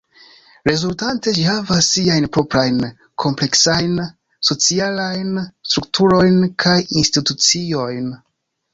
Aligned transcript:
Rezultante 0.69 1.33
ĝi 1.39 1.43
havas 1.47 1.89
siajn 1.97 2.25
proprajn 2.37 2.81
kompleksajn 3.25 3.95
socialajn 4.51 5.33
strukturojn 5.45 6.45
kaj 6.67 6.77
instituciojn. 7.05 8.15